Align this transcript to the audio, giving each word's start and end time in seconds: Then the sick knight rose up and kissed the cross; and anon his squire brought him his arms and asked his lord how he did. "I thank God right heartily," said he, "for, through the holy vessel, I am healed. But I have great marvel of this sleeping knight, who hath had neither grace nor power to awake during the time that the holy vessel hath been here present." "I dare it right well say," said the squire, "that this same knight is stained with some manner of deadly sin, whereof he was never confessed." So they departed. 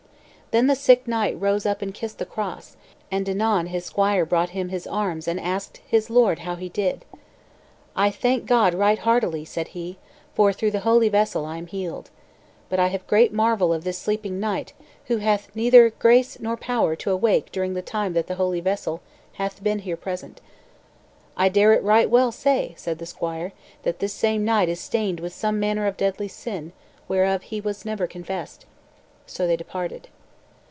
Then 0.51 0.67
the 0.67 0.75
sick 0.75 1.07
knight 1.07 1.39
rose 1.39 1.65
up 1.65 1.81
and 1.81 1.93
kissed 1.93 2.17
the 2.17 2.25
cross; 2.25 2.75
and 3.09 3.29
anon 3.29 3.67
his 3.67 3.85
squire 3.85 4.25
brought 4.25 4.49
him 4.49 4.67
his 4.67 4.85
arms 4.85 5.25
and 5.25 5.39
asked 5.39 5.77
his 5.87 6.09
lord 6.09 6.39
how 6.39 6.57
he 6.57 6.67
did. 6.67 7.05
"I 7.95 8.09
thank 8.11 8.47
God 8.47 8.73
right 8.73 8.99
heartily," 8.99 9.45
said 9.45 9.69
he, 9.69 9.97
"for, 10.35 10.51
through 10.51 10.71
the 10.71 10.81
holy 10.81 11.07
vessel, 11.07 11.45
I 11.45 11.55
am 11.57 11.67
healed. 11.67 12.09
But 12.67 12.79
I 12.81 12.87
have 12.87 13.07
great 13.07 13.31
marvel 13.31 13.71
of 13.71 13.85
this 13.85 13.97
sleeping 13.97 14.41
knight, 14.41 14.73
who 15.05 15.19
hath 15.19 15.45
had 15.45 15.55
neither 15.55 15.91
grace 15.91 16.37
nor 16.37 16.57
power 16.57 16.97
to 16.97 17.11
awake 17.11 17.49
during 17.53 17.73
the 17.73 17.81
time 17.81 18.11
that 18.11 18.27
the 18.27 18.35
holy 18.35 18.59
vessel 18.59 18.99
hath 19.35 19.63
been 19.63 19.79
here 19.79 19.95
present." 19.95 20.41
"I 21.37 21.47
dare 21.47 21.71
it 21.71 21.81
right 21.81 22.09
well 22.09 22.33
say," 22.33 22.73
said 22.75 22.97
the 22.97 23.05
squire, 23.05 23.53
"that 23.83 23.99
this 23.99 24.11
same 24.11 24.43
knight 24.43 24.67
is 24.67 24.81
stained 24.81 25.21
with 25.21 25.31
some 25.33 25.61
manner 25.61 25.87
of 25.87 25.95
deadly 25.95 26.27
sin, 26.27 26.73
whereof 27.07 27.43
he 27.43 27.61
was 27.61 27.85
never 27.85 28.05
confessed." 28.05 28.65
So 29.25 29.47
they 29.47 29.55
departed. 29.55 30.09